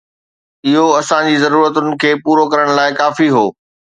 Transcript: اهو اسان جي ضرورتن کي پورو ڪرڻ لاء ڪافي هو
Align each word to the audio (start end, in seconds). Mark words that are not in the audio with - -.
اهو 0.69 0.85
اسان 1.01 1.21
جي 1.31 1.35
ضرورتن 1.43 1.87
کي 2.03 2.11
پورو 2.23 2.45
ڪرڻ 2.53 2.67
لاء 2.79 2.89
ڪافي 3.01 3.27
هو 3.35 3.45